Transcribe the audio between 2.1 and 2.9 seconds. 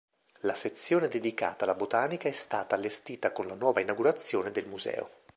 è stata